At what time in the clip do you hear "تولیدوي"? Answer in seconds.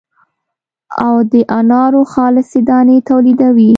3.09-3.69